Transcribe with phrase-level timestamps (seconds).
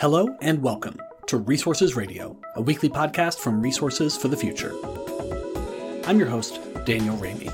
[0.00, 0.96] Hello and welcome
[1.26, 4.72] to Resources Radio, a weekly podcast from Resources for the Future.
[6.06, 7.52] I'm your host, Daniel Raimi.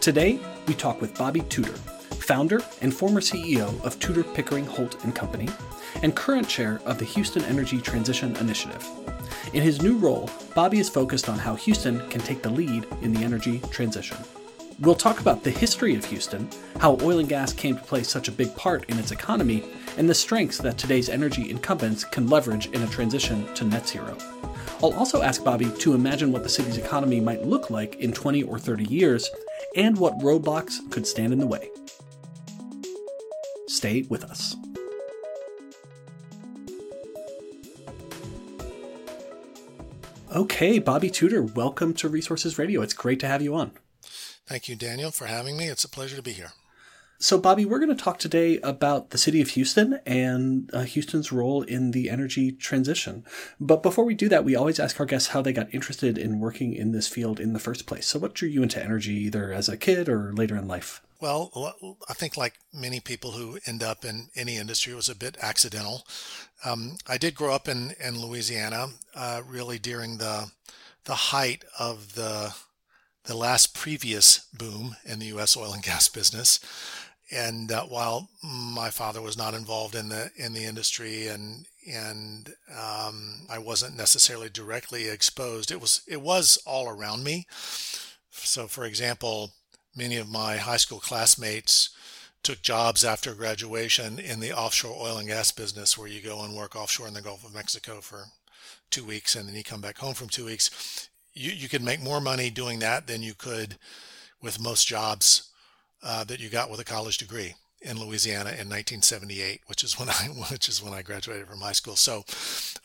[0.00, 0.38] Today,
[0.68, 5.48] we talk with Bobby Tudor, founder and former CEO of Tudor Pickering Holt and Company,
[6.04, 8.86] and current chair of the Houston Energy Transition Initiative.
[9.54, 13.12] In his new role, Bobby is focused on how Houston can take the lead in
[13.12, 14.18] the energy transition.
[14.78, 16.48] We'll talk about the history of Houston,
[16.78, 19.64] how oil and gas came to play such a big part in its economy,
[19.98, 24.16] and the strengths that today's energy incumbents can leverage in a transition to net zero.
[24.80, 28.44] I'll also ask Bobby to imagine what the city's economy might look like in 20
[28.44, 29.28] or 30 years
[29.76, 31.68] and what roadblocks could stand in the way.
[33.66, 34.56] Stay with us.
[40.34, 42.82] Okay, Bobby Tudor, welcome to Resources Radio.
[42.82, 43.72] It's great to have you on.
[44.46, 45.66] Thank you, Daniel, for having me.
[45.66, 46.52] It's a pleasure to be here.
[47.20, 51.32] So, Bobby, we're going to talk today about the city of Houston and uh, Houston's
[51.32, 53.24] role in the energy transition.
[53.58, 56.38] But before we do that, we always ask our guests how they got interested in
[56.38, 58.06] working in this field in the first place.
[58.06, 61.02] So, what drew you into energy, either as a kid or later in life?
[61.20, 65.16] Well, I think like many people who end up in any industry, it was a
[65.16, 66.06] bit accidental.
[66.64, 70.52] Um, I did grow up in in Louisiana, uh, really during the
[71.06, 72.54] the height of the
[73.24, 75.56] the last previous boom in the U.S.
[75.56, 76.60] oil and gas business.
[77.30, 82.54] And uh, while my father was not involved in the in the industry and and
[82.70, 87.46] um, I wasn't necessarily directly exposed, it was it was all around me.
[88.30, 89.50] So, for example,
[89.94, 91.90] many of my high school classmates
[92.42, 96.56] took jobs after graduation in the offshore oil and gas business, where you go and
[96.56, 98.26] work offshore in the Gulf of Mexico for
[98.90, 101.08] two weeks and then you come back home from two weeks.
[101.34, 103.76] You you could make more money doing that than you could
[104.40, 105.50] with most jobs
[106.02, 110.08] uh, that you got with a college degree in Louisiana in 1978, which is when
[110.08, 110.12] I
[110.50, 111.96] which is when I graduated from high school.
[111.96, 112.24] So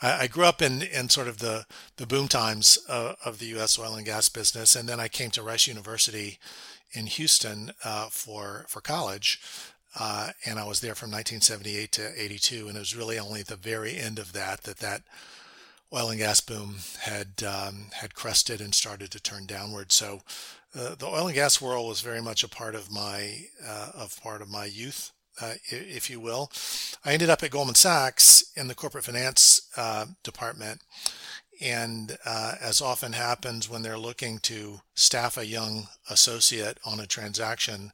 [0.02, 1.66] I, I grew up in in sort of the
[1.98, 3.80] the boom times uh, of the U.S.
[3.80, 6.40] oil and gas business, and then I came to Rice University
[6.92, 9.42] in Houston uh, for for college.
[10.00, 13.48] Uh, and I was there from 1978 to 82, and it was really only at
[13.48, 15.04] the very end of that that that
[15.94, 19.92] oil and gas boom had um, had crested and started to turn downward.
[19.92, 20.22] So
[20.76, 24.20] uh, the oil and gas world was very much a part of my uh, of
[24.22, 25.12] part of my youth,
[25.42, 26.52] uh, if you will.
[27.06, 30.82] I ended up at Goldman Sachs in the corporate finance uh, department,
[31.62, 37.08] and uh, as often happens when they're looking to staff a young associate on a
[37.08, 37.92] transaction,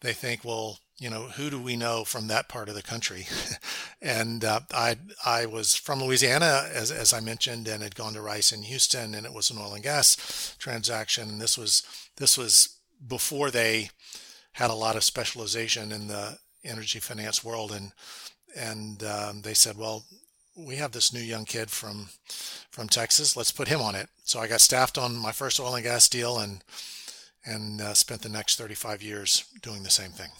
[0.00, 3.26] they think, well, you know, who do we know from that part of the country?
[4.02, 8.20] and uh, I I was from Louisiana, as, as I mentioned, and had gone to
[8.20, 11.28] Rice in Houston, and it was an oil and gas transaction.
[11.28, 11.82] And This was
[12.16, 13.90] this was before they
[14.52, 17.92] had a lot of specialization in the energy finance world, and
[18.56, 20.04] and um, they said, well,
[20.56, 22.08] we have this new young kid from
[22.70, 23.36] from Texas.
[23.36, 24.08] Let's put him on it.
[24.24, 26.64] So I got staffed on my first oil and gas deal, and
[27.46, 30.30] and uh, spent the next 35 years doing the same thing.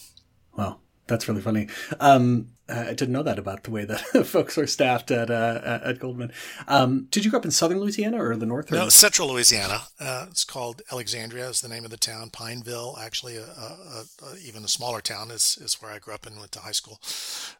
[0.58, 1.68] Wow, that's really funny.
[2.00, 6.00] Um, I didn't know that about the way that folks are staffed at uh, at
[6.00, 6.32] Goldman.
[6.66, 8.72] Um, did you grow up in southern Louisiana or the north?
[8.72, 9.82] Or no, central Louisiana.
[10.00, 11.48] Uh, it's called Alexandria.
[11.48, 12.30] Is the name of the town.
[12.30, 16.26] Pineville, actually, a, a, a, even a smaller town, is is where I grew up
[16.26, 17.00] and went to high school.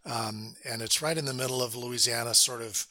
[0.04, 2.88] Um, and it's right in the middle of Louisiana, sort of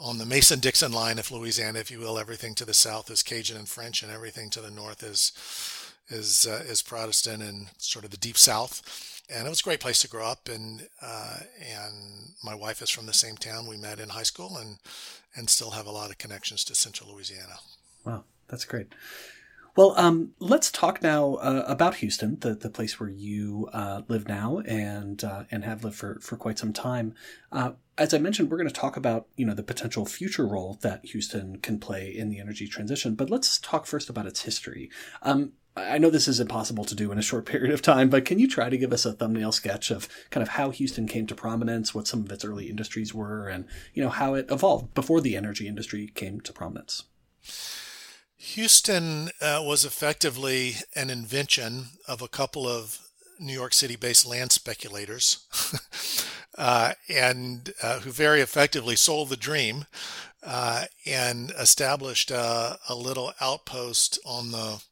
[0.00, 2.18] on the Mason Dixon line of Louisiana, if you will.
[2.18, 5.32] Everything to the south is Cajun and French, and everything to the north is
[6.10, 9.80] is uh, is Protestant and sort of the deep south and it was a great
[9.80, 10.48] place to grow up.
[10.48, 13.66] And uh, and my wife is from the same town.
[13.66, 14.78] We met in high school, and
[15.36, 17.58] and still have a lot of connections to Central Louisiana.
[18.04, 18.94] Wow, that's great.
[19.78, 24.26] Well, um, let's talk now uh, about Houston, the, the place where you uh, live
[24.26, 27.14] now and uh, and have lived for, for quite some time.
[27.52, 30.78] Uh, as I mentioned, we're going to talk about you know the potential future role
[30.82, 33.14] that Houston can play in the energy transition.
[33.14, 34.90] But let's talk first about its history.
[35.22, 38.24] Um, I know this is impossible to do in a short period of time, but
[38.24, 41.26] can you try to give us a thumbnail sketch of kind of how Houston came
[41.26, 44.94] to prominence, what some of its early industries were, and you know how it evolved
[44.94, 47.04] before the energy industry came to prominence?
[48.36, 53.00] Houston uh, was effectively an invention of a couple of
[53.40, 55.46] New York City-based land speculators,
[56.58, 59.86] uh, and uh, who very effectively sold the dream
[60.42, 64.82] uh, and established a little outpost on the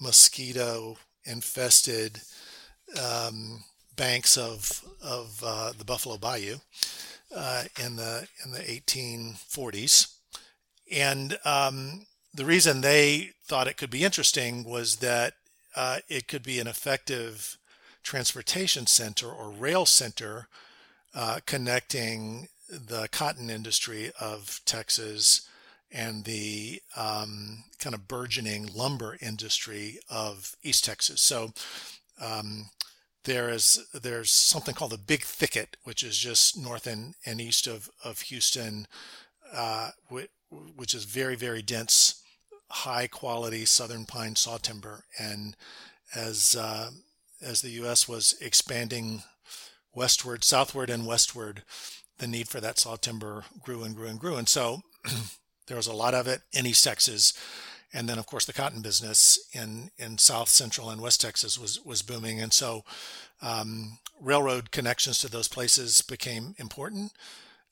[0.00, 2.20] mosquito infested
[3.00, 3.64] um,
[3.96, 6.56] banks of of uh, the Buffalo Bayou
[7.34, 10.14] uh, in the in the 1840s,
[10.90, 15.34] and um, the reason they thought it could be interesting was that
[15.76, 17.58] uh, it could be an effective
[18.02, 20.48] transportation center or rail center
[21.14, 25.48] uh, connecting the cotton industry of Texas
[25.90, 31.20] and the um, kind of burgeoning lumber industry of East Texas.
[31.20, 31.52] So
[32.20, 32.70] um,
[33.24, 37.66] there is there's something called the Big Thicket, which is just north and, and east
[37.66, 38.86] of of Houston,
[39.52, 39.90] uh,
[40.76, 42.22] which is very very dense,
[42.70, 45.04] high quality southern pine saw timber.
[45.18, 45.56] And
[46.14, 46.90] as uh,
[47.42, 48.08] as the U.S.
[48.08, 49.22] was expanding
[49.94, 51.62] westward, southward, and westward,
[52.18, 54.36] the need for that saw timber grew and grew and grew.
[54.36, 54.80] And so
[55.68, 57.32] there was a lot of it in East Texas.
[57.92, 61.80] And then, of course, the cotton business in, in South Central and West Texas was,
[61.84, 62.40] was booming.
[62.40, 62.84] And so
[63.40, 67.12] um, railroad connections to those places became important.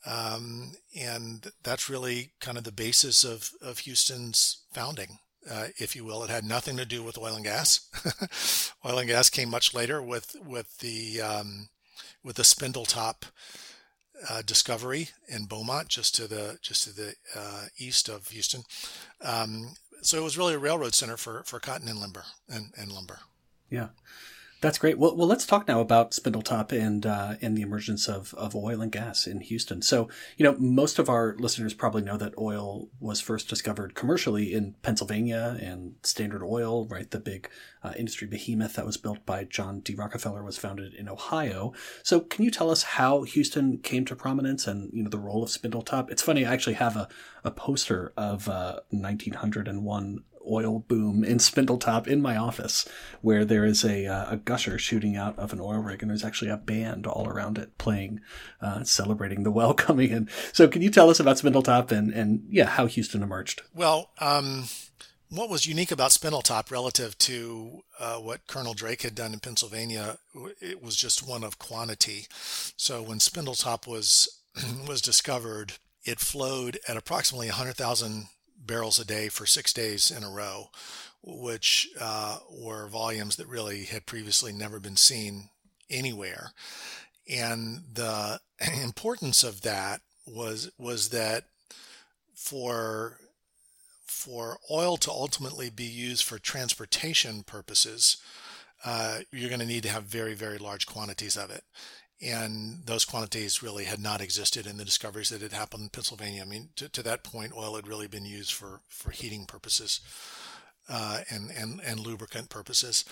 [0.07, 5.19] Um, and that's really kind of the basis of, of Houston's founding.
[5.49, 6.25] Uh, if you will.
[6.25, 7.89] It had nothing to do with oil and gas.
[8.85, 11.69] oil and gas came much later with with the um,
[12.25, 13.27] with the Spindletop
[14.29, 18.63] uh, discovery in Beaumont, just to the just to the uh, east of Houston.
[19.21, 22.93] Um, so it was really a railroad center for, for cotton and lumber and, and
[22.93, 23.21] lumber.
[23.71, 23.89] Yeah.
[24.67, 24.99] That's great.
[24.99, 28.81] Well, well, let's talk now about Spindletop and uh, and the emergence of, of oil
[28.81, 29.81] and gas in Houston.
[29.81, 34.53] So, you know, most of our listeners probably know that oil was first discovered commercially
[34.53, 37.49] in Pennsylvania, and Standard Oil, right, the big
[37.85, 39.95] uh, industry behemoth that was built by John D.
[39.95, 41.73] Rockefeller, was founded in Ohio.
[42.03, 45.45] So, can you tell us how Houston came to prominence and you know the role
[45.45, 46.11] of Spindletop?
[46.11, 47.09] It's funny, I actually have a,
[47.45, 52.89] a poster of uh, 1901 oil boom in Spindletop in my office,
[53.21, 56.25] where there is a, uh, a gusher shooting out of an oil rig, and there's
[56.25, 58.21] actually a band all around it playing,
[58.61, 60.29] uh, celebrating the well coming in.
[60.53, 63.63] So, can you tell us about Spindletop and, and yeah, how Houston emerged?
[63.75, 64.65] Well, um,
[65.29, 70.19] what was unique about Spindletop relative to uh, what Colonel Drake had done in Pennsylvania,
[70.61, 72.27] it was just one of quantity.
[72.77, 74.41] So, when Spindletop was
[74.87, 80.31] was discovered, it flowed at approximately 100,000 barrels a day for six days in a
[80.31, 80.71] row,
[81.23, 85.51] which uh, were volumes that really had previously never been seen
[85.91, 86.53] anywhere.
[87.29, 88.41] And the
[88.83, 91.45] importance of that was was that
[92.35, 93.19] for
[94.07, 98.17] for oil to ultimately be used for transportation purposes,
[98.85, 101.65] uh, you're going to need to have very very large quantities of it
[102.21, 106.43] and those quantities really had not existed in the discoveries that had happened in Pennsylvania.
[106.43, 110.01] I mean, to, to that point, oil had really been used for, for heating purposes
[110.89, 113.05] uh, and, and, and lubricant purposes.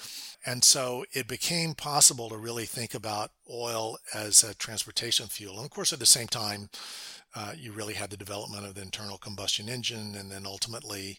[0.46, 5.56] And so it became possible to really think about oil as a transportation fuel.
[5.56, 6.70] And of course, at the same time,
[7.34, 11.18] uh, you really had the development of the internal combustion engine and then ultimately,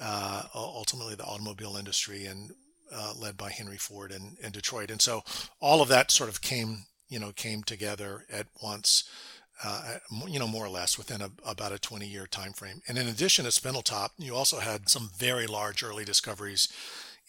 [0.00, 2.52] uh, ultimately the automobile industry and
[2.92, 4.90] uh, led by Henry Ford in, in Detroit.
[4.90, 5.22] And so
[5.60, 9.04] all of that sort of came you know, came together at once,
[9.62, 9.96] uh,
[10.26, 12.82] you know, more or less within a, about a 20 year time frame.
[12.88, 16.68] And in addition to Spindletop, you also had some very large early discoveries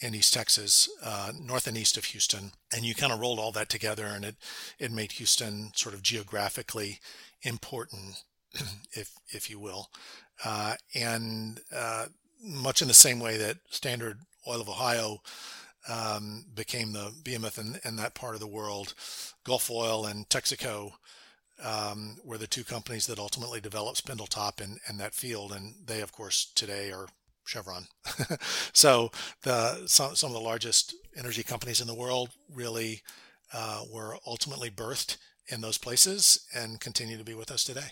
[0.02, 2.52] in East Texas, uh, north and east of Houston.
[2.74, 4.36] And you kind of rolled all that together and it,
[4.80, 7.00] it made Houston sort of geographically
[7.44, 8.24] important,
[8.92, 9.90] if, if you will.
[10.44, 12.08] Uh, and uh,
[12.44, 15.22] much in the same way that Standard Oil of Ohio
[15.88, 18.94] um, became the behemoth in, in, that part of the world.
[19.44, 20.94] Gulf Oil and Texaco
[21.64, 26.02] um, were the two companies that ultimately developed Spindletop in, in that field, and they,
[26.02, 27.08] of course, today are
[27.46, 27.86] Chevron.
[28.74, 29.12] so
[29.44, 33.02] the some, some of the largest energy companies in the world really
[33.54, 35.18] uh, were ultimately birthed
[35.48, 37.92] in those places and continue to be with us today.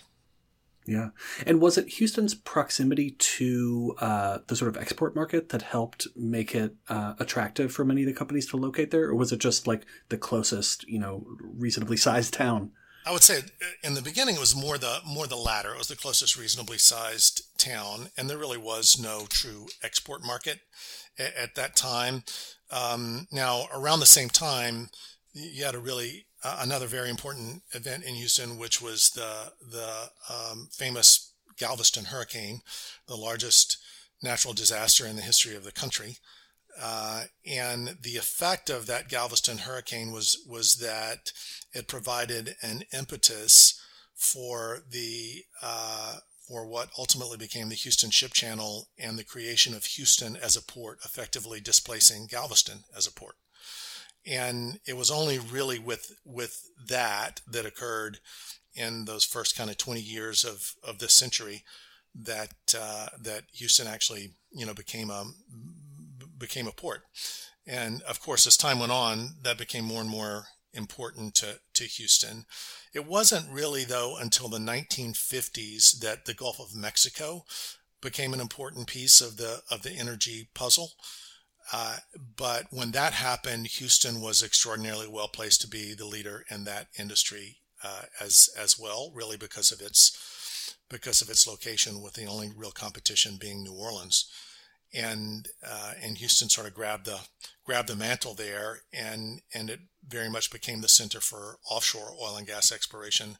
[0.86, 1.10] Yeah.
[1.46, 6.54] And was it Houston's proximity to uh, the sort of export market that helped make
[6.54, 9.04] it uh, attractive for many of the companies to locate there?
[9.04, 12.72] Or was it just like the closest, you know, reasonably sized town?
[13.06, 15.72] I would say uh, in the beginning it was more the more the latter.
[15.72, 20.60] It was the closest reasonably sized town, and there really was no true export market
[21.18, 22.24] at, at that time.
[22.70, 24.88] Um, now, around the same time,
[25.32, 30.10] you had a really uh, another very important event in Houston, which was the the
[30.28, 32.60] um, famous Galveston hurricane,
[33.08, 33.78] the largest
[34.22, 36.18] natural disaster in the history of the country.
[36.80, 41.32] Uh, and the effect of that Galveston hurricane was was that
[41.72, 43.80] it provided an impetus
[44.14, 49.84] for the uh, for what ultimately became the Houston Ship Channel and the creation of
[49.86, 53.36] Houston as a port, effectively displacing Galveston as a port
[54.26, 58.18] and it was only really with with that that occurred
[58.74, 61.64] in those first kind of 20 years of of this century
[62.14, 65.24] that uh, that Houston actually you know became a
[66.38, 67.02] became a port
[67.66, 71.84] and of course as time went on that became more and more important to, to
[71.84, 72.44] Houston.
[72.92, 77.44] It wasn't really, though, until the 1950s that the Gulf of Mexico
[78.00, 80.92] became an important piece of the of the energy puzzle.
[81.72, 81.96] Uh,
[82.36, 86.88] but when that happened, Houston was extraordinarily well placed to be the leader in that
[86.98, 92.26] industry uh, as as well, really because of its because of its location, with the
[92.26, 94.30] only real competition being New Orleans
[94.94, 97.20] and uh, and Houston sort of grabbed the
[97.64, 102.36] grabbed the mantle there, and and it very much became the center for offshore oil
[102.36, 103.36] and gas exploration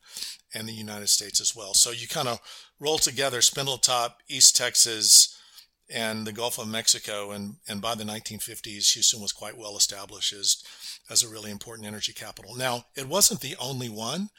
[0.55, 1.75] in the United States as well.
[1.75, 2.41] So you kind of
[2.81, 5.39] roll together Spindletop, East Texas,
[5.93, 10.33] and the Gulf of Mexico, and and by the 1950s, Houston was quite well established
[10.33, 10.63] as
[11.11, 12.55] as a really important energy capital.
[12.57, 14.31] Now, it wasn't the only one,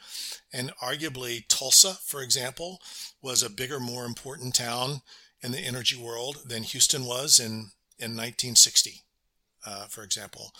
[0.52, 2.80] and arguably Tulsa, for example,
[3.22, 5.02] was a bigger, more important town
[5.42, 9.02] in the energy world than Houston was in, in 1960,
[9.64, 10.52] uh, for example.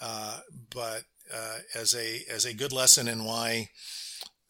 [0.00, 0.40] Uh,
[0.70, 1.02] but
[1.34, 3.70] uh, as a as a good lesson in why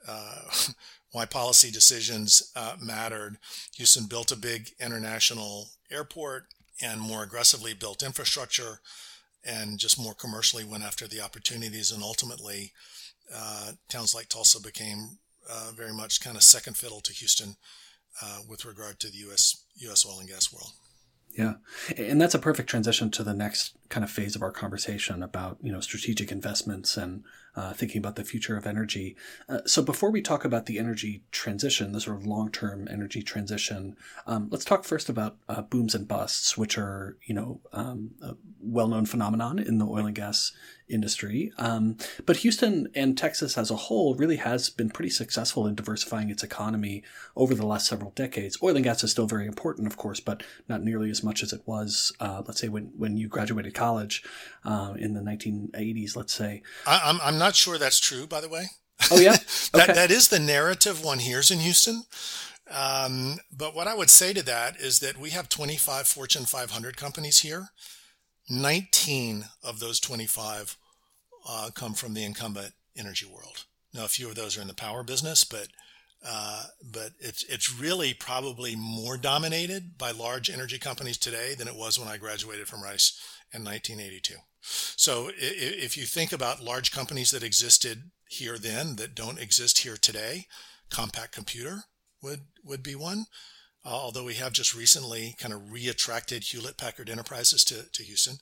[0.08, 0.42] uh,
[1.12, 3.38] why policy decisions uh, mattered,
[3.76, 6.44] Houston built a big international airport
[6.82, 8.80] and more aggressively built infrastructure
[9.44, 12.72] and just more commercially went after the opportunities and ultimately
[13.34, 15.18] uh, towns like Tulsa became
[15.74, 17.56] very much kind of second fiddle to Houston
[18.22, 19.64] uh, with regard to the U.S.
[19.76, 20.06] U.S.
[20.06, 20.72] oil and gas world.
[21.36, 21.54] Yeah,
[21.96, 25.56] and that's a perfect transition to the next kind of phase of our conversation about
[25.62, 27.24] you know strategic investments and
[27.56, 29.16] uh, thinking about the future of energy.
[29.48, 33.96] Uh, so before we talk about the energy transition, the sort of long-term energy transition,
[34.26, 38.34] um, let's talk first about uh, booms and busts, which are you know um, a
[38.60, 40.52] well-known phenomenon in the oil and gas
[40.88, 41.52] industry.
[41.58, 46.30] Um, but Houston and Texas as a whole really has been pretty successful in diversifying
[46.30, 47.02] its economy
[47.34, 48.58] over the last several decades.
[48.62, 51.52] Oil and gas is still very important, of course, but not nearly as much as
[51.52, 53.85] it was, uh, let's say, when, when you graduated college
[54.64, 56.62] uh, in the 1980s, let's say.
[56.86, 58.66] I, I'm, I'm not sure that's true, by the way.
[59.10, 59.36] Oh, yeah?
[59.72, 62.04] that, that is the narrative one hears in Houston.
[62.70, 66.96] Um, but what I would say to that is that we have 25 Fortune 500
[66.96, 67.68] companies here.
[68.48, 70.76] 19 of those 25
[71.48, 73.64] uh, come from the incumbent energy world.
[73.94, 75.68] Now, a few of those are in the power business, but
[76.26, 81.76] uh, but it's it's really probably more dominated by large energy companies today than it
[81.76, 83.20] was when I graduated from Rice
[83.52, 84.34] in 1982.
[84.60, 89.96] So if you think about large companies that existed here then that don't exist here
[89.96, 90.46] today,
[90.90, 91.84] Compaq Computer
[92.22, 93.26] would would be one.
[93.84, 98.38] Uh, although we have just recently kind of reattracted Hewlett Packard Enterprises to, to Houston,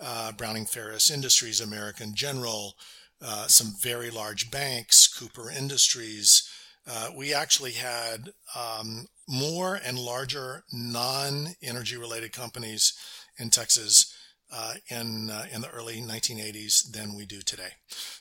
[0.00, 2.74] uh, Browning Ferris Industries, American General,
[3.20, 6.48] uh, some very large banks, Cooper Industries.
[6.90, 12.94] Uh, we actually had um, more and larger non-energy related companies
[13.38, 14.14] in Texas
[14.52, 17.72] uh, in uh, in the early 1980s than we do today.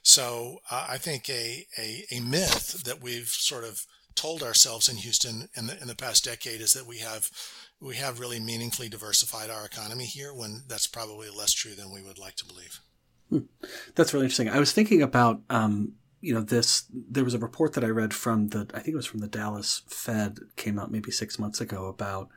[0.04, 4.98] So uh, I think a, a, a myth that we've sort of told ourselves in
[4.98, 7.30] Houston in the in the past decade is that we have
[7.80, 12.02] we have really meaningfully diversified our economy here when that's probably less true than we
[12.02, 12.80] would like to believe.
[13.30, 13.72] Hmm.
[13.96, 14.50] That's really interesting.
[14.50, 16.86] I was thinking about um, you know this.
[16.92, 19.28] There was a report that I read from the I think it was from the
[19.28, 22.30] Dallas Fed came out maybe six months ago about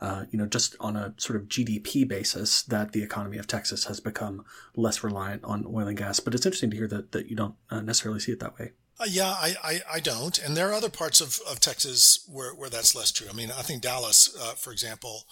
[0.00, 3.84] uh, you know, just on a sort of GDP basis, that the economy of Texas
[3.84, 6.20] has become less reliant on oil and gas.
[6.20, 8.72] But it's interesting to hear that, that you don't uh, necessarily see it that way.
[8.98, 10.38] Uh, yeah, I, I, I, don't.
[10.38, 13.26] And there are other parts of, of Texas where, where that's less true.
[13.30, 15.24] I mean, I think Dallas, uh, for example,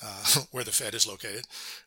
[0.00, 1.44] uh, where the Fed is located,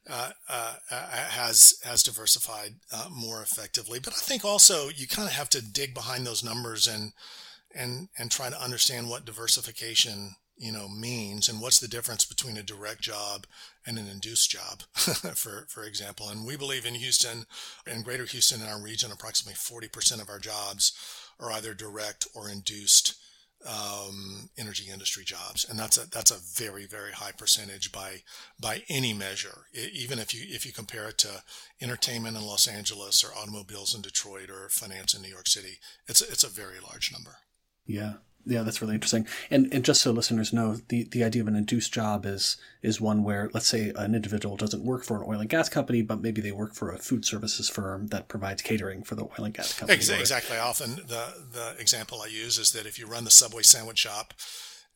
[0.10, 2.76] uh, uh, has has diversified
[3.10, 4.00] more effectively.
[4.00, 7.14] But I think also you kind of have to dig behind those numbers and
[7.74, 12.56] and and try to understand what diversification you know means and what's the difference between
[12.56, 13.48] a direct job
[13.86, 16.30] and an induced job for for example?
[16.30, 17.46] And we believe in Houston
[17.88, 20.94] in greater Houston in our region approximately 40% of our jobs
[21.40, 23.16] are either direct or induced
[23.68, 25.68] um, energy industry jobs.
[25.68, 28.22] And that's a that's a very very high percentage by
[28.60, 29.66] by any measure.
[29.74, 31.42] It, even if you if you compare it to
[31.82, 36.22] entertainment in Los Angeles or automobiles in Detroit or finance in New York City it's
[36.22, 37.38] it's a very large number.
[37.88, 38.14] Yeah
[38.46, 39.28] yeah, that's really interesting.
[39.50, 43.00] And and just so listeners know, the, the idea of an induced job is is
[43.00, 46.22] one where let's say an individual doesn't work for an oil and gas company, but
[46.22, 49.54] maybe they work for a food services firm that provides catering for the oil and
[49.54, 49.98] gas company.
[49.98, 50.58] Exactly.
[50.58, 54.34] Often the the example I use is that if you run the Subway sandwich shop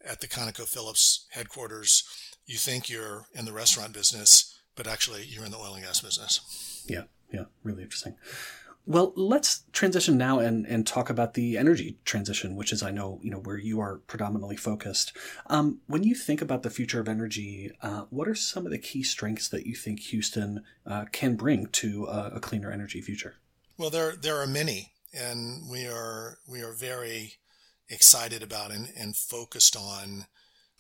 [0.08, 2.04] at the ConocoPhillips headquarters,
[2.46, 6.02] you think you're in the restaurant business, but actually you're in the oil and gas
[6.02, 6.84] business.
[6.88, 8.16] Yeah, yeah, really interesting.
[8.88, 13.20] Well, let's transition now and, and talk about the energy transition, which is, I know,
[13.24, 15.16] you know, where you are predominantly focused.
[15.48, 18.78] Um, when you think about the future of energy, uh, what are some of the
[18.78, 23.36] key strengths that you think Houston uh, can bring to a, a cleaner energy future?
[23.78, 27.34] Well, there there are many, and we are we are very
[27.90, 30.28] excited about and, and focused on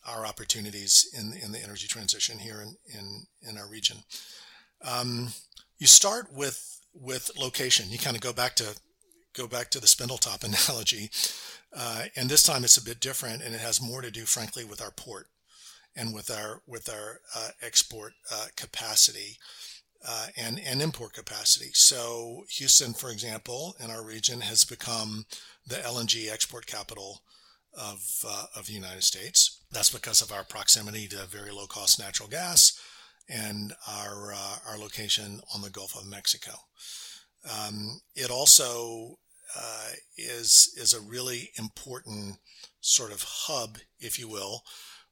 [0.08, 3.98] our opportunities in in the energy transition here in in, in our region.
[4.82, 5.34] Um,
[5.78, 7.90] you start with with location.
[7.90, 8.76] You kind of go back to
[9.34, 11.10] go back to the Spindletop analogy,
[11.76, 14.64] uh, and this time it's a bit different, and it has more to do, frankly,
[14.64, 15.28] with our port
[15.96, 19.38] and with our with our uh, export uh, capacity
[20.08, 21.72] uh, and and import capacity.
[21.74, 25.26] So Houston, for example, in our region, has become
[25.66, 27.22] the LNG export capital
[27.78, 29.62] of uh, of the United States.
[29.72, 32.75] That's because of our proximity to very low cost natural gas
[33.28, 36.52] and our uh, our location on the Gulf of Mexico.
[37.50, 39.18] Um, it also
[39.58, 42.38] uh, is is a really important
[42.82, 44.64] sort of hub, if you will,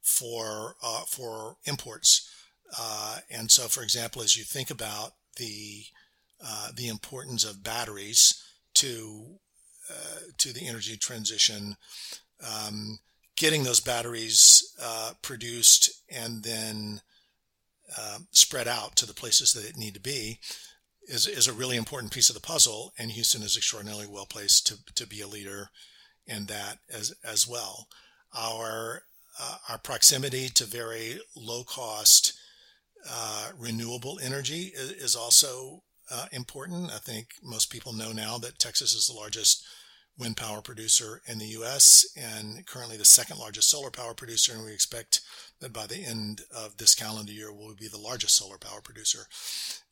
[0.02, 2.30] for uh, for imports.
[2.78, 5.84] Uh, and so, for example, as you think about the
[6.44, 8.44] uh, the importance of batteries
[8.76, 9.40] to
[9.90, 11.76] uh, to the energy transition,
[12.46, 13.00] um,
[13.38, 14.76] getting those batteries
[15.22, 17.02] produced and then
[17.98, 20.40] um, spread out to the places that it need to be
[21.08, 22.94] is, is a really important piece of the puzzle.
[22.98, 25.70] And Houston is extraordinarily well placed to, to be a leader
[26.26, 27.88] in that as, as well.
[28.38, 29.04] Our,
[29.40, 32.34] uh, our proximity to very low cost
[33.10, 36.92] uh, renewable energy is, is also uh, important.
[36.92, 39.66] I think most people know now that Texas is the largest
[40.18, 42.06] wind power producer in the U.S.
[42.16, 44.54] and currently the second largest solar power producer.
[44.54, 45.22] And we expect
[45.60, 49.26] that by the end of this calendar year, we'll be the largest solar power producer.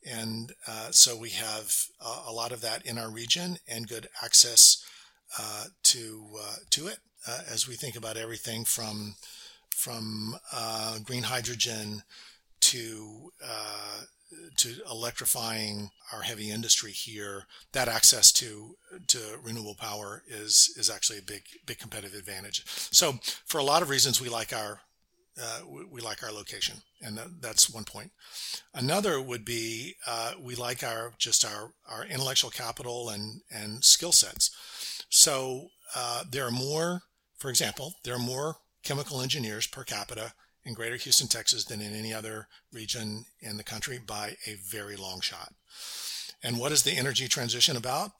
[0.06, 4.08] And uh, so we have uh, a lot of that in our region and good
[4.22, 4.84] access
[5.38, 9.14] uh, to uh, to it uh, as we think about everything from
[9.70, 12.02] from uh, green hydrogen
[12.60, 13.32] to
[14.56, 18.76] to electrifying our heavy industry here, that access to
[19.08, 22.62] to renewable power is is actually a big big competitive advantage.
[22.66, 24.80] So for a lot of reasons, we like our
[25.40, 25.60] uh,
[25.90, 28.10] we, like our location, and that, that's one point.
[28.74, 34.12] Another would be uh, we like our just our our intellectual capital and and skill
[34.12, 34.50] sets.
[35.08, 37.02] So uh, there are more,
[37.38, 41.94] for example, there are more chemical engineers per capita in greater Houston, Texas than in
[41.94, 45.52] any other region in the country by a very long shot.
[46.42, 48.12] And what is the energy transition about?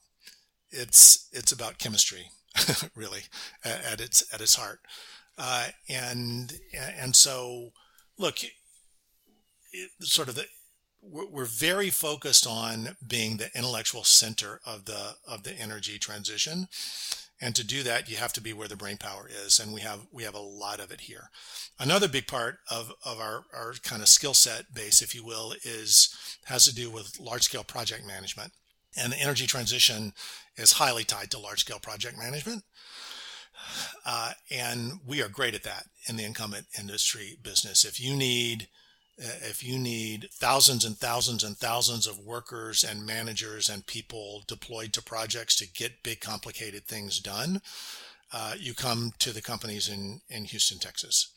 [0.71, 2.31] It's it's about chemistry,
[2.95, 3.23] really,
[3.65, 4.81] at, at, its at its heart.
[5.37, 6.53] Uh, and
[6.97, 7.71] and so,
[8.19, 10.47] look, it, sort of the
[11.03, 16.69] we're very focused on being the intellectual center of the of the energy transition
[17.43, 19.59] and to do that, you have to be where the brain power is.
[19.59, 21.29] And we have, we have a lot of it here.
[21.81, 25.53] Another big part of, of our, our kind of skill set base, if you will,
[25.65, 28.53] is, has to do with large scale project management.
[28.97, 30.13] And the energy transition
[30.57, 32.63] is highly tied to large scale project management.
[34.07, 37.85] Uh, and we are great at that in the incumbent industry business.
[37.85, 38.69] If you need,
[39.19, 44.93] if you need thousands and thousands and thousands of workers and managers and people deployed
[44.95, 47.61] to projects to get big complicated things done,
[48.33, 51.29] uh, you come to the companies in, in Houston, Texas.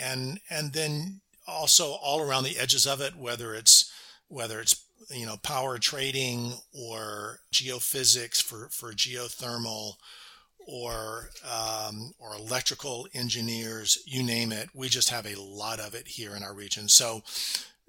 [0.00, 3.92] And and then also all around the edges of it, whether it's
[4.28, 9.94] whether it's you know power trading or geophysics for, for geothermal
[10.66, 14.68] or um, or electrical engineers, you name it.
[14.74, 16.88] We just have a lot of it here in our region.
[16.88, 17.22] So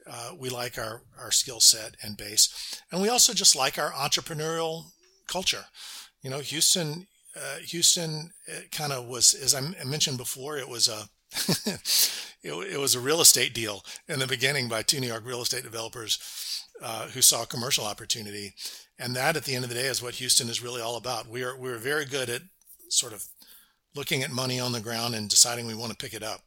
[0.09, 3.91] uh, we like our our skill set and base, and we also just like our
[3.91, 4.85] entrepreneurial
[5.27, 5.65] culture.
[6.21, 8.31] You know, Houston, uh, Houston,
[8.71, 11.07] kind of was as I mentioned before, it was a
[12.43, 15.41] it, it, was a real estate deal in the beginning by two New York real
[15.41, 16.19] estate developers
[16.81, 18.53] uh, who saw commercial opportunity.
[18.99, 21.27] And that, at the end of the day, is what Houston is really all about.
[21.27, 22.41] We are we're very good at
[22.93, 23.25] sort of
[23.95, 26.41] looking at money on the ground and deciding we want to pick it up.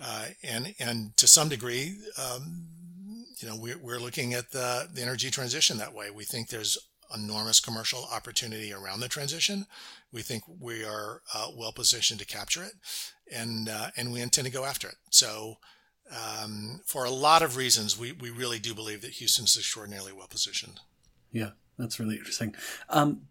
[0.00, 2.66] Uh, and and to some degree, um,
[3.38, 6.10] you know, we're, we're looking at the, the energy transition that way.
[6.10, 6.78] We think there's
[7.14, 9.66] enormous commercial opportunity around the transition.
[10.12, 12.72] We think we are uh, well positioned to capture it,
[13.32, 14.96] and uh, and we intend to go after it.
[15.10, 15.56] So,
[16.10, 20.28] um, for a lot of reasons, we we really do believe that Houston's extraordinarily well
[20.28, 20.80] positioned.
[21.32, 22.54] Yeah, that's really interesting.
[22.88, 23.22] Um,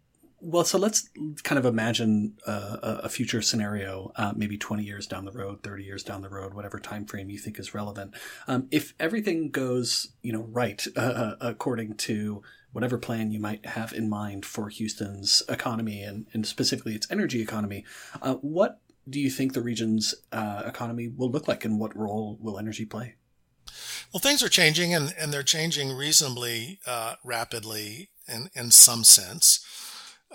[0.44, 1.08] well, so let's
[1.42, 5.82] kind of imagine uh, a future scenario, uh, maybe 20 years down the road, 30
[5.82, 8.14] years down the road, whatever time frame you think is relevant.
[8.46, 13.64] Um, if everything goes, you know, right uh, uh, according to whatever plan you might
[13.64, 17.84] have in mind for Houston's economy and, and specifically its energy economy,
[18.20, 22.58] uh, what do you think the region's economy will look like, and what role will
[22.58, 23.14] energy play?
[24.12, 26.80] Well, things are changing, and, and they're changing reasonably
[27.22, 29.64] rapidly in, in some sense.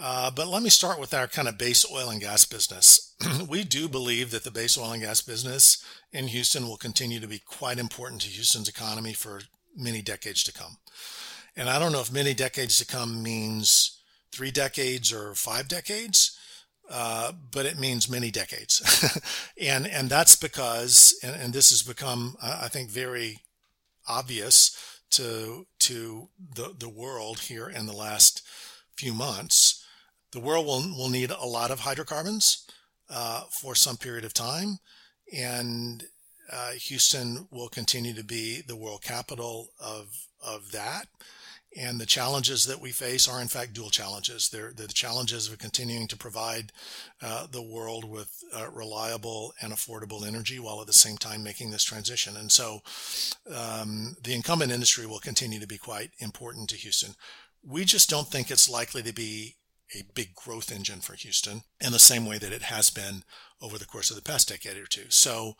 [0.01, 3.15] Uh, but let me start with our kind of base oil and gas business.
[3.49, 5.83] we do believe that the base oil and gas business
[6.13, 9.41] in Houston will continue to be quite important to Houston's economy for
[9.75, 10.77] many decades to come.
[11.57, 16.37] And I don't know if many decades to come means three decades or five decades,
[16.89, 18.81] uh, but it means many decades.
[19.61, 23.39] and and that's because, and, and this has become, I think, very
[24.07, 28.43] obvious to to the the world here in the last
[28.95, 29.78] few months.
[30.31, 32.65] The world will will need a lot of hydrocarbons
[33.09, 34.77] uh, for some period of time,
[35.35, 36.03] and
[36.51, 40.07] uh, Houston will continue to be the world capital of
[40.41, 41.07] of that.
[41.77, 44.49] And the challenges that we face are, in fact, dual challenges.
[44.49, 46.71] They're, they're the challenges of continuing to provide
[47.21, 51.69] uh, the world with uh, reliable and affordable energy while at the same time making
[51.69, 52.35] this transition.
[52.37, 52.79] And so
[53.55, 57.13] um, the incumbent industry will continue to be quite important to Houston.
[57.63, 59.57] We just don't think it's likely to be
[59.95, 63.23] a big growth engine for Houston in the same way that it has been
[63.61, 65.05] over the course of the past decade or two.
[65.09, 65.55] So,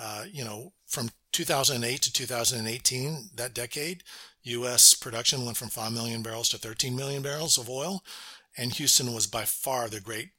[0.00, 4.02] uh, you know, from 2008 to 2018, that decade,
[4.44, 4.94] U.S.
[4.94, 8.02] production went from 5 million barrels to 13 million barrels of oil,
[8.56, 10.30] and Houston was by far the great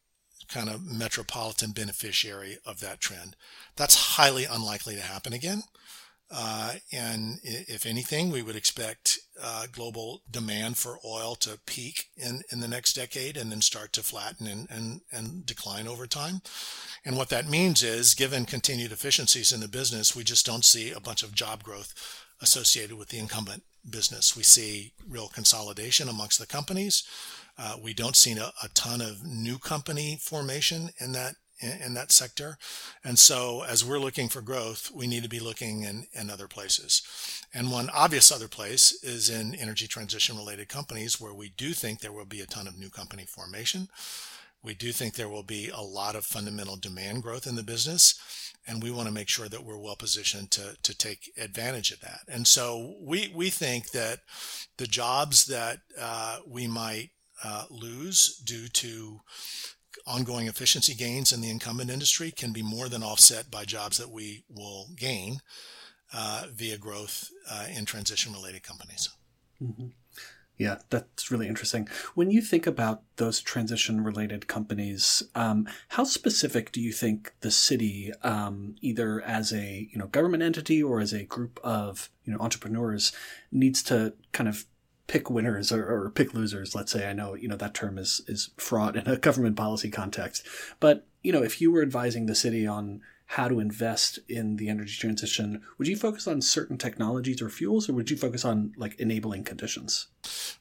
[0.48, 3.36] kind of metropolitan beneficiary of that trend.
[3.76, 5.64] That's highly unlikely to happen again.
[6.32, 12.42] Uh, and if anything, we would expect uh, global demand for oil to peak in,
[12.52, 16.42] in the next decade and then start to flatten and, and, and decline over time.
[17.06, 20.92] And what that means is, given continued efficiencies in the business, we just don't see
[20.92, 21.94] a bunch of job growth
[22.42, 24.36] associated with the incumbent business.
[24.36, 27.04] We see real consolidation amongst the companies.
[27.58, 31.36] Uh, we don't see a, a, ton of new company formation in that
[31.66, 32.58] in, in, that sector.
[33.04, 36.48] And so as we're looking for growth, we need to be looking in, in other
[36.48, 37.02] places.
[37.54, 42.00] And one obvious other place is in energy transition related companies where we do think
[42.00, 43.88] there will be a ton of new company formation.
[44.64, 48.20] We do think there will be a lot of fundamental demand growth in the business
[48.68, 52.02] and we want to make sure that we're well positioned to, to take advantage of
[52.02, 52.22] that.
[52.28, 54.20] And so we, we think that
[54.78, 57.12] the jobs that uh, we might
[57.44, 59.20] uh, lose due to
[60.06, 64.12] ongoing efficiency gains in the incumbent industry can be more than offset by jobs that
[64.12, 65.40] we will gain
[66.14, 69.10] uh, via growth uh, in transition related companies.
[69.62, 69.88] Mm-hmm.
[70.58, 71.90] Yeah, that's really interesting.
[72.14, 77.52] When you think about those transition related companies, um, how specific do you think the
[77.52, 82.32] city, um, either as a you know government entity or as a group of you
[82.32, 83.12] know entrepreneurs,
[83.52, 84.66] needs to kind of
[85.08, 86.76] pick winners or, or pick losers?
[86.76, 89.90] Let's say I know you know that term is is fraught in a government policy
[89.90, 90.46] context,
[90.80, 94.70] but you know if you were advising the city on how to invest in the
[94.70, 98.74] energy transition, would you focus on certain technologies or fuels, or would you focus on
[98.78, 100.08] like enabling conditions?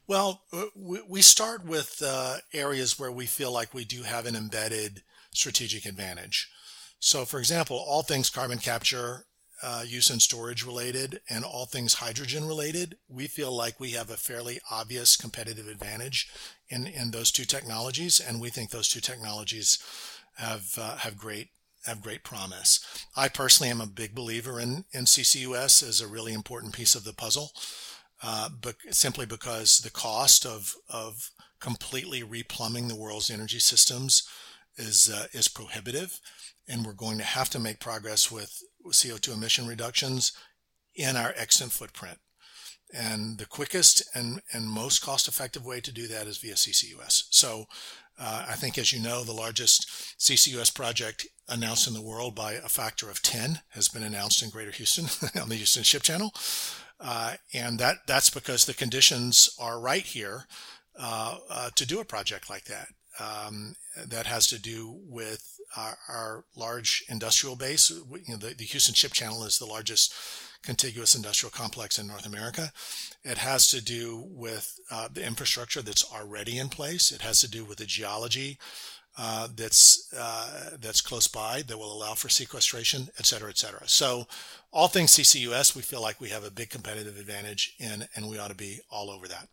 [0.07, 0.65] Well, uh,
[1.07, 5.85] we start with uh, areas where we feel like we do have an embedded strategic
[5.85, 6.49] advantage.
[6.99, 9.25] So, for example, all things carbon capture,
[9.63, 14.09] uh, use and storage related, and all things hydrogen related, we feel like we have
[14.09, 16.29] a fairly obvious competitive advantage
[16.69, 19.79] in, in those two technologies, and we think those two technologies
[20.37, 21.49] have uh, have great
[21.85, 22.79] have great promise.
[23.15, 27.03] I personally am a big believer in, in CCUS as a really important piece of
[27.03, 27.51] the puzzle,
[28.23, 34.27] uh, but simply because the cost of, of completely replumbing the world's energy systems
[34.77, 36.19] is, uh, is prohibitive.
[36.67, 40.31] And we're going to have to make progress with CO2 emission reductions
[40.95, 42.19] in our extant footprint.
[42.93, 47.23] And the quickest and, and most cost effective way to do that is via CCUS.
[47.29, 47.65] So
[48.17, 52.53] uh, I think, as you know, the largest CCUS project announced in the world by
[52.53, 55.05] a factor of 10 has been announced in Greater Houston
[55.41, 56.33] on the Houston Ship Channel.
[56.99, 60.45] Uh, and that, that's because the conditions are right here
[60.97, 62.87] uh, uh to do a project like that.
[63.19, 63.75] Um,
[64.07, 67.89] that has to do with our, our large industrial base.
[67.89, 70.13] You know, the, the Houston Ship Channel is the largest
[70.63, 72.71] contiguous industrial complex in North America.
[73.23, 77.11] It has to do with uh, the infrastructure that's already in place.
[77.11, 78.57] It has to do with the geology
[79.17, 83.87] uh, that's uh, that's close by that will allow for sequestration, et cetera, et cetera.
[83.87, 84.27] So,
[84.73, 88.37] all things CCUS, we feel like we have a big competitive advantage in, and we
[88.37, 89.47] ought to be all over that.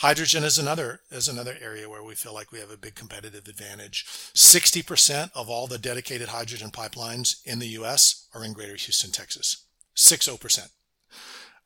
[0.00, 3.46] Hydrogen is another is another area where we feel like we have a big competitive
[3.46, 4.06] advantage.
[4.32, 8.26] Sixty percent of all the dedicated hydrogen pipelines in the U.S.
[8.34, 9.66] are in Greater Houston, Texas.
[9.94, 10.70] 60%.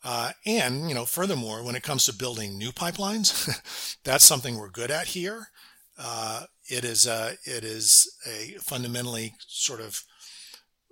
[0.03, 3.57] Uh, and, you know, furthermore, when it comes to building new pipelines,
[4.05, 5.49] that's something we're good at here.
[5.97, 10.03] Uh, it is a, it is a fundamentally sort of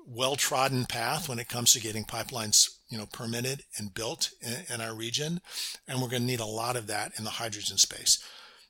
[0.07, 4.81] well-trodden path when it comes to getting pipelines you know, permitted and built in, in
[4.83, 5.41] our region.
[5.89, 8.23] And we're going to need a lot of that in the hydrogen space.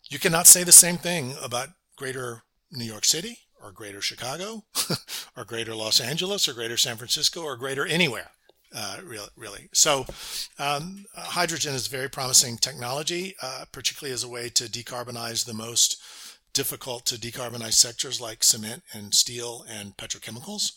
[0.08, 4.62] You cannot say the same thing about greater New York City or greater Chicago
[5.36, 8.30] or greater Los Angeles or greater San Francisco or greater anywhere.
[8.72, 9.68] Uh, really, really.
[9.74, 10.06] So,
[10.58, 16.00] um, hydrogen is very promising technology, uh, particularly as a way to decarbonize the most
[16.54, 20.72] difficult to decarbonize sectors like cement and steel and petrochemicals.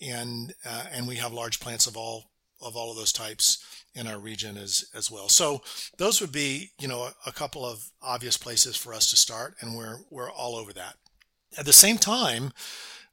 [0.00, 2.26] And uh, and we have large plants of all
[2.66, 3.58] of all of those types
[3.94, 5.28] in our region as as well.
[5.28, 5.62] So
[5.96, 9.54] those would be you know a, a couple of obvious places for us to start,
[9.60, 10.96] and we're we're all over that.
[11.58, 12.52] At the same time,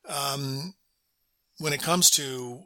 [0.07, 0.73] um,
[1.59, 2.63] when it comes to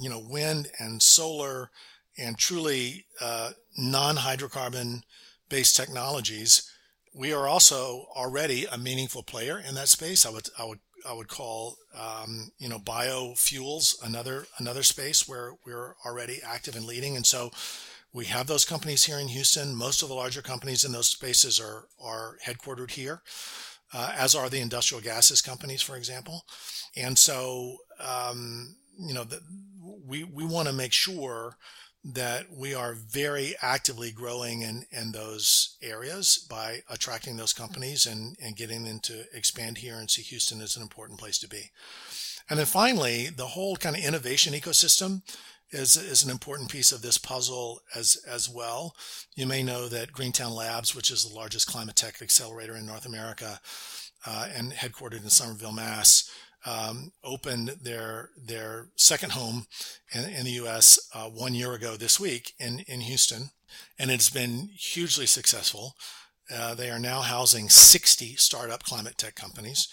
[0.00, 1.70] you know wind and solar
[2.18, 5.02] and truly uh, non-hydrocarbon
[5.48, 6.70] based technologies,
[7.14, 10.24] we are also already a meaningful player in that space.
[10.24, 15.52] I would I would I would call um, you know biofuels another another space where
[15.64, 17.50] we're already active and leading, and so
[18.12, 19.74] we have those companies here in Houston.
[19.74, 23.22] Most of the larger companies in those spaces are are headquartered here,
[23.92, 26.44] uh, as are the industrial gases companies, for example,
[26.96, 29.40] and so um, you know the,
[30.06, 31.56] we we want to make sure
[32.08, 38.36] that we are very actively growing in, in those areas by attracting those companies and,
[38.40, 41.70] and getting them to expand here and see Houston as an important place to be.
[42.48, 45.22] And then finally, the whole kind of innovation ecosystem
[45.70, 48.94] is, is an important piece of this puzzle as, as well.
[49.34, 53.04] You may know that Greentown Labs, which is the largest climate tech accelerator in North
[53.04, 53.60] America
[54.24, 56.30] uh, and headquartered in Somerville, Mass.,
[56.66, 59.66] um, opened their their second home
[60.12, 60.98] in, in the U.S.
[61.14, 63.50] Uh, one year ago this week in in Houston,
[63.98, 65.94] and it's been hugely successful.
[66.52, 69.88] Uh, they are now housing 60 startup climate tech companies.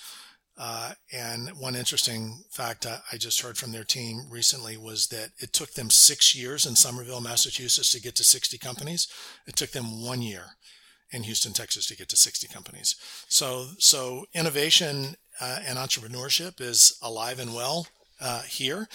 [0.55, 5.51] Uh, and one interesting fact I just heard from their team recently was that it
[5.51, 9.07] took them six years in Somerville, Massachusetts to get to 60 companies.
[9.47, 10.43] It took them one year
[11.09, 12.95] in Houston, Texas to get to 60 companies.
[13.27, 17.87] So, so innovation uh, and entrepreneurship is alive and well
[18.21, 18.87] uh, here.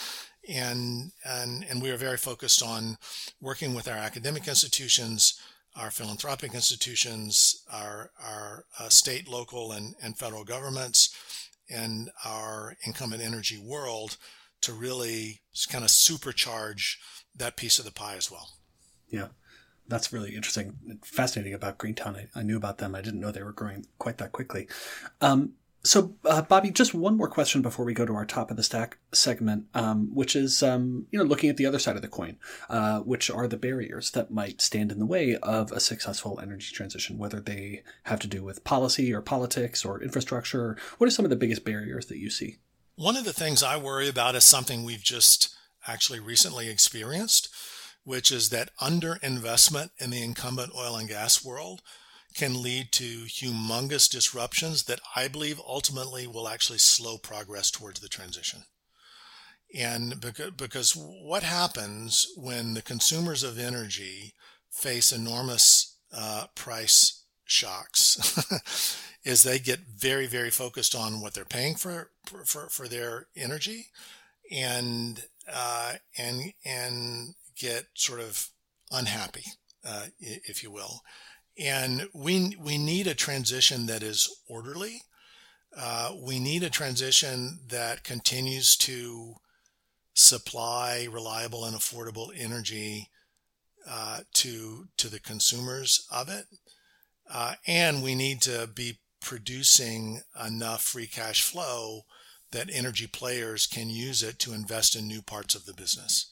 [0.48, 2.96] And, and, and we are very focused on
[3.40, 5.38] working with our academic institutions,
[5.76, 11.14] our philanthropic institutions, our, our uh, state, local, and, and federal governments,
[11.68, 14.16] and our incumbent energy world
[14.62, 16.96] to really kind of supercharge
[17.36, 18.48] that piece of the pie as well.
[19.10, 19.28] Yeah
[19.88, 22.14] that's really interesting, fascinating about Greentown.
[22.14, 22.94] I, I, knew about them.
[22.94, 24.68] I didn't know they were growing quite that quickly.
[25.20, 28.56] Um, so, uh, Bobby, just one more question before we go to our top of
[28.56, 32.02] the stack segment, um, which is, um, you know, looking at the other side of
[32.02, 32.36] the coin,
[32.68, 36.74] uh, which are the barriers that might stand in the way of a successful energy
[36.74, 40.76] transition, whether they have to do with policy or politics or infrastructure.
[40.98, 42.58] What are some of the biggest barriers that you see?
[42.96, 45.54] One of the things I worry about is something we've just
[45.86, 47.48] actually recently experienced,
[48.02, 51.82] which is that underinvestment in the incumbent oil and gas world
[52.34, 58.08] can lead to humongous disruptions that I believe ultimately will actually slow progress towards the
[58.08, 58.64] transition.
[59.74, 60.20] And
[60.56, 64.34] because, what happens when the consumers of energy
[64.70, 68.38] face enormous uh, price shocks
[69.24, 73.86] is they get very, very focused on what they're paying for, for, for their energy
[74.50, 78.48] and, uh, and, and get sort of
[78.90, 79.44] unhappy,
[79.84, 81.02] uh, if you will.
[81.58, 85.02] And we, we need a transition that is orderly.
[85.76, 89.34] Uh, we need a transition that continues to
[90.14, 93.08] supply reliable and affordable energy
[93.88, 96.46] uh, to to the consumers of it,
[97.32, 102.02] uh, and we need to be producing enough free cash flow
[102.50, 106.30] that energy players can use it to invest in new parts of the business.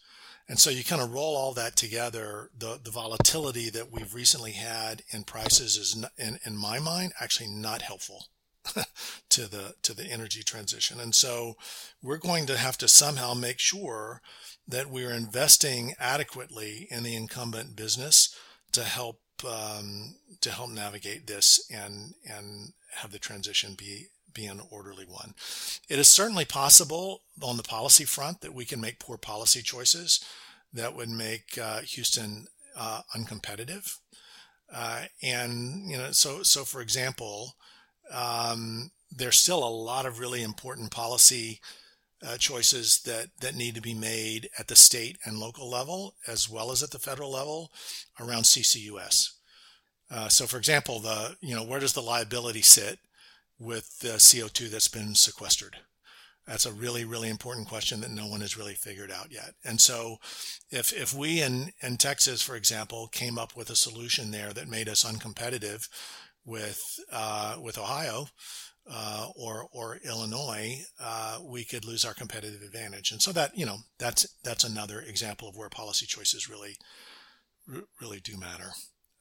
[0.48, 2.50] And so you kind of roll all that together.
[2.56, 7.12] The, the volatility that we've recently had in prices is, not, in, in my mind,
[7.20, 8.26] actually not helpful
[9.28, 11.00] to the, to the energy transition.
[11.00, 11.56] And so
[12.00, 14.22] we're going to have to somehow make sure
[14.68, 18.34] that we're investing adequately in the incumbent business
[18.72, 24.06] to help, um, to help navigate this and, and have the transition be
[24.36, 25.34] be an orderly one.
[25.88, 30.24] It is certainly possible on the policy front that we can make poor policy choices
[30.72, 32.46] that would make uh, Houston
[32.76, 33.96] uh, uncompetitive.
[34.72, 37.56] Uh, and you know, so so for example,
[38.12, 41.60] um, there's still a lot of really important policy
[42.26, 46.48] uh, choices that that need to be made at the state and local level as
[46.48, 47.70] well as at the federal level
[48.20, 49.32] around CCUS.
[50.10, 52.98] Uh, so, for example, the you know where does the liability sit
[53.58, 55.76] with the CO2 that's been sequestered.
[56.46, 59.54] That's a really, really important question that no one has really figured out yet.
[59.64, 60.18] And so,
[60.70, 64.68] if if we in in Texas, for example, came up with a solution there that
[64.68, 65.88] made us uncompetitive
[66.44, 68.28] with uh, with Ohio
[68.88, 73.10] uh, or or Illinois, uh, we could lose our competitive advantage.
[73.10, 76.76] And so that you know that's that's another example of where policy choices really
[78.00, 78.70] really do matter.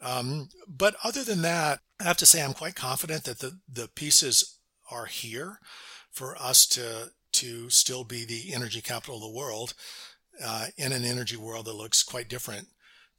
[0.02, 3.88] Um, but other than that, I have to say I'm quite confident that the the
[3.88, 4.60] pieces
[4.92, 5.60] are here
[6.12, 9.74] for us to to still be the energy capital of the world
[10.44, 12.68] uh, in an energy world that looks quite different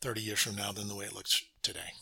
[0.00, 1.92] 30 years from now than the way it looks today.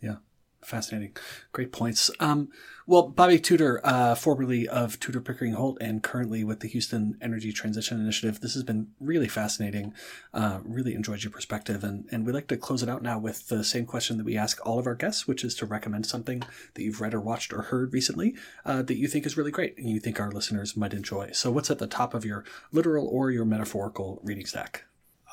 [0.00, 0.16] Yeah.
[0.62, 1.16] Fascinating.
[1.52, 2.10] Great points.
[2.18, 2.48] Um,
[2.84, 7.52] well, Bobby Tudor, uh, formerly of Tudor Pickering Holt and currently with the Houston Energy
[7.52, 9.94] Transition Initiative, this has been really fascinating.
[10.34, 11.84] Uh, really enjoyed your perspective.
[11.84, 14.36] And, and we'd like to close it out now with the same question that we
[14.36, 16.42] ask all of our guests, which is to recommend something
[16.74, 19.78] that you've read or watched or heard recently uh, that you think is really great
[19.78, 21.30] and you think our listeners might enjoy.
[21.32, 24.87] So, what's at the top of your literal or your metaphorical reading stack?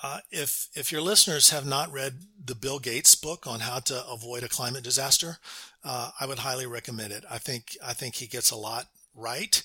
[0.05, 2.13] Uh, if if your listeners have not read
[2.45, 5.39] the Bill Gates book on how to avoid a climate disaster,
[5.83, 7.25] uh, I would highly recommend it.
[7.27, 9.63] I think I think he gets a lot right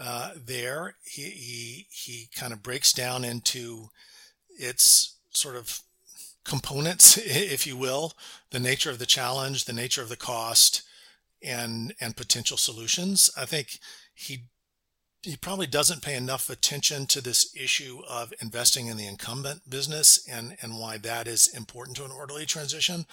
[0.00, 0.96] uh, there.
[1.04, 3.88] He he he kind of breaks down into
[4.58, 5.80] its sort of
[6.46, 8.14] components, if you will,
[8.52, 10.82] the nature of the challenge, the nature of the cost,
[11.42, 13.28] and and potential solutions.
[13.36, 13.80] I think
[14.14, 14.44] he
[15.24, 20.26] he probably doesn't pay enough attention to this issue of investing in the incumbent business
[20.28, 23.06] and, and why that is important to an orderly transition.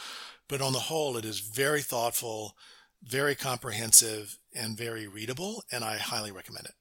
[0.50, 2.58] But on the whole, it is very thoughtful,
[3.02, 6.74] very comprehensive, and very readable, and I highly recommend it.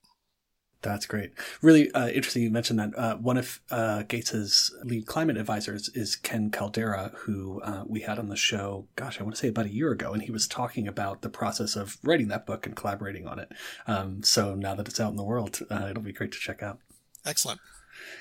[0.83, 1.33] That's great.
[1.61, 2.43] Really uh, interesting.
[2.43, 7.61] You mentioned that uh, one of uh, Gates's lead climate advisors is Ken Caldeira, who
[7.61, 8.87] uh, we had on the show.
[8.97, 11.29] Gosh, I want to say about a year ago, and he was talking about the
[11.29, 13.53] process of writing that book and collaborating on it.
[13.87, 16.63] Um, so now that it's out in the world, uh, it'll be great to check
[16.63, 16.79] out.
[17.27, 17.61] Excellent.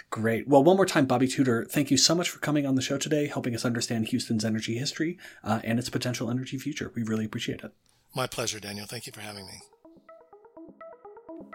[0.09, 0.45] Great.
[0.47, 2.97] Well, one more time, Bobby Tudor, thank you so much for coming on the show
[2.97, 6.91] today, helping us understand Houston's energy history uh, and its potential energy future.
[6.93, 7.71] We really appreciate it.
[8.13, 8.85] My pleasure, Daniel.
[8.85, 9.61] Thank you for having me.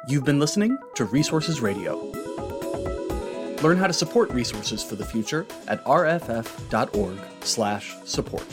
[0.06, 1.96] You've been listening to Resources Radio.
[3.62, 8.44] Learn how to support resources for the future at rff.org/support.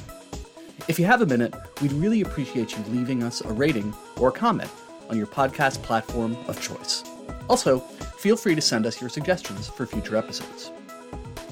[0.88, 4.32] If you have a minute, we'd really appreciate you leaving us a rating or a
[4.32, 4.72] comment
[5.10, 7.04] on your podcast platform of choice.
[7.50, 10.72] Also, feel free to send us your suggestions for future episodes.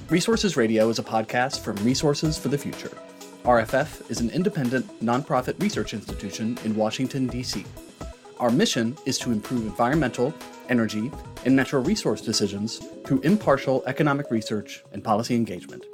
[0.10, 2.98] Resources Radio is a podcast from Resources for the Future.
[3.44, 7.66] RFF is an independent, nonprofit research institution in Washington, D.C.
[8.39, 10.34] Our mission is to improve environmental,
[10.69, 11.12] energy,
[11.43, 15.86] and natural resource decisions through impartial economic research and policy engagement.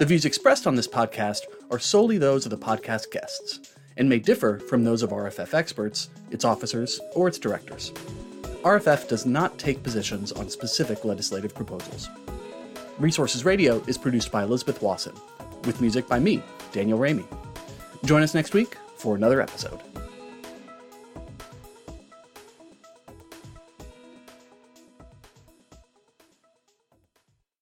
[0.00, 4.18] The views expressed on this podcast are solely those of the podcast guests and may
[4.18, 7.92] differ from those of RFF experts, its officers, or its directors.
[8.64, 12.08] RFF does not take positions on specific legislative proposals.
[12.98, 15.14] Resources Radio is produced by Elizabeth Wasson,
[15.66, 17.24] with music by me, Daniel Raimi.
[18.04, 19.80] Join us next week for another episode.